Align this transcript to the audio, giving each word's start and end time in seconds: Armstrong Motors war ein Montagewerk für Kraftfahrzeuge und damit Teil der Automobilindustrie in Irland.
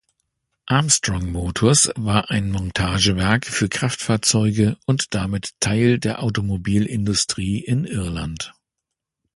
Armstrong 0.65 1.31
Motors 1.31 1.91
war 1.95 2.31
ein 2.31 2.49
Montagewerk 2.49 3.45
für 3.45 3.69
Kraftfahrzeuge 3.69 4.75
und 4.87 5.13
damit 5.13 5.51
Teil 5.59 5.99
der 5.99 6.23
Automobilindustrie 6.23 7.59
in 7.63 7.85
Irland. 7.85 8.51